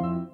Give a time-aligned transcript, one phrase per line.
[0.00, 0.30] 4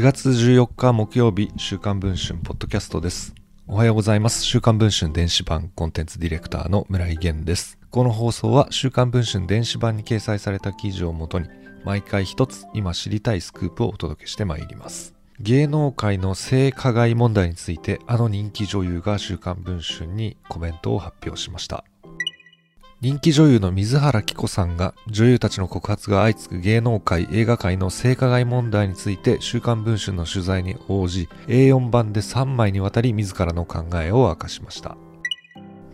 [0.00, 3.34] 月14日木曜日、週刊文春ポッドキャストです。
[3.66, 4.44] おはようございます。
[4.44, 7.78] 週刊文春電子版コンテンツディレクターの村井源です。
[7.90, 11.50] この放送は週刊文春電子版に掲載された記事をもとに、
[11.84, 15.14] 毎回一つ今知りたいスクープをお届けしてまいります。
[15.40, 21.84] 芸能界の性加害問題について、あの人気女優が週刊文春にコメントを発表しました。
[23.00, 34.96] 人気女優の水原希子さんが女優たちの告発が相次ぐ芸能界映画界の性加害問題について週刊文春の取材に応じ A4 版で3枚にわたり自らの考えを明かしました。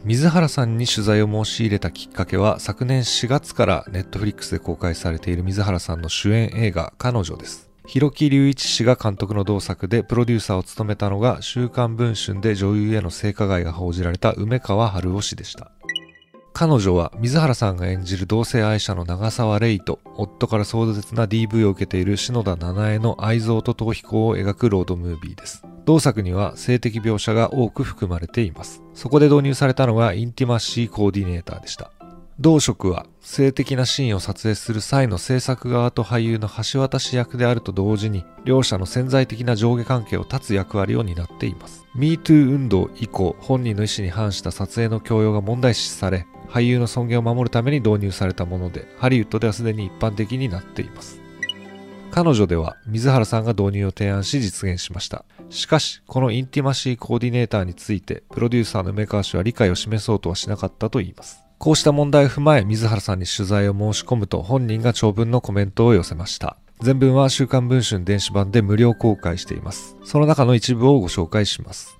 [0.02, 7.68] 水原さんに取材を申し入れたきっかけは昨年4月からネットフリックスで公開されている水原さんの主演映画彼女です。
[7.86, 15.70] 広木隆一氏が監督の同作でプロデューサーを務めたのが週刊文春で女優への性加害が報じられた梅川春夫氏でした。
[16.56, 25.64] 彼女は水原さんが演じる同性愛者の長沢レイと夫から壮絶な DV を受けている篠田七重の愛憎と逃避行を描くロードムービーです。
[25.84, 28.84] 同作には性的描写が多く含まれています。
[28.94, 31.90] そこで導入されたのがインティマシーコーディネーターでした。
[32.38, 41.84] 同職は性的なシーンを撮影する際の制作側と俳優の橋渡し役であると同時に両者の潜在的な上下関係を断つ役割を担っています。
[41.96, 51.20] MeToo 運動以降本人の意思に反した撮影の強要が問題視され俳優の尊厳を守るために導入されたもので、ハリウッドではすでに一般的になっています。
[52.12, 55.24] 彼女では水原さんが導入を提案し実現しました。
[55.50, 61.40] しかし、このインティマシーコーディネーターについて、プロデューサーの梅川氏は理解を示そうとはしなかったといいます。
[61.58, 66.56] こうした問題を踏まえ、水原さんに取材を申し込むと本人が長文のコメントを寄せました。
[66.80, 69.96] 全文は週刊文春電子版で無料公開しています。
[70.04, 71.98] その中の一部をご紹介します。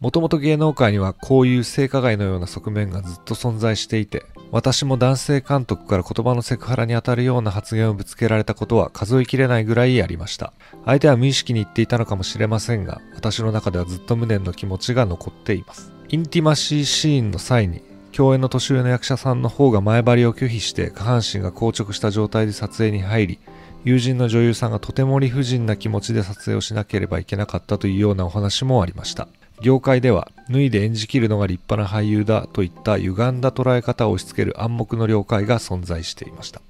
[0.00, 10.52] もともと芸能界にはこういう性加害のような側面がずっと存在していて、私も男性監督から言葉のセクハラに当たるような発言をぶつけられたことは数えきれないぐらいありました。
[10.84, 15.92] 相手は無意識に言っていたのかもしれませんが、私の中ではずっと無念の気持ちが残っています。
[16.08, 17.82] インティマシーシーンの際に、
[18.12, 23.38] 共演の年上の役者さんの方が前張りを拒否して下半身が硬直した状態で撮影に入り、
[23.84, 29.28] 友人の女優さんがとても理不尽な気持ちで撮影をしなければいけなかったというようなお話もありました。
[29.60, 36.60] 業界では脱いで演じきるのが立派な俳優だといった歪んだ捉え方を押し付ける暗黙の了解が存在していました。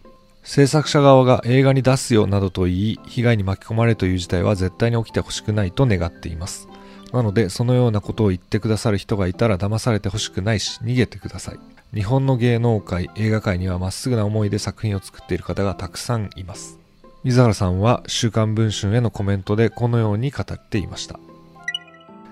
[0.43, 6.69] 制作者側が映画に出すよなどと言い被害に巻き込まれるという事態は絶対に起きてほしくないと願っています。
[7.13, 11.59] なのでそのようなことを言ってくださる人がいたら騙されてほしくないし逃げてください。
[11.95, 16.79] 日本の芸能界映画界にはまっすぐな思いで作品を作っている方がたくさんいます。
[17.25, 21.19] 水原さんは週刊文春へのコメントでこのように語っていました。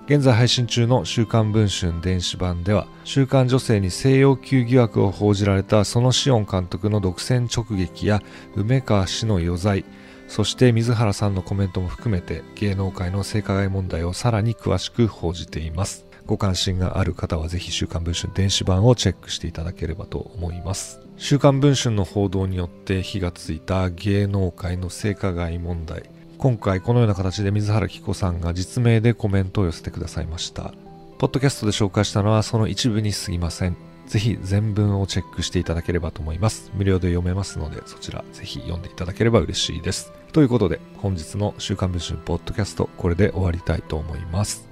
[0.07, 8.21] 現在配信中の週刊文春電子版では、週刊女性に性要求疑惑を報じられたそのシオン監督の独占直撃や
[8.55, 9.83] 梅川氏の余罪、
[10.29, 16.05] そして水原さんのコメントも含めて芸能界の性加害問題をさらに詳しく報じています。
[16.25, 21.01] ご関心がある方はぜひ週刊文春電子版をチェックしていただければと思います。
[21.17, 26.03] 週刊文春の報道によって火がついた芸能界の性加害問題。
[26.37, 30.73] 今回このような形で水原希子さんが実名でコメントを寄せてくださいました。
[31.17, 33.75] ポッドキャストで紹介したのはその一部にすぎません。
[34.05, 36.71] ぜひ全文をチェックしていただければと思います。
[36.75, 40.13] 無料で読めますのでそちらぜひ読んでいただければ嬉しいです。
[40.31, 44.66] ということで本日の週刊文春ポッドキャストこれで終わりたいと思います。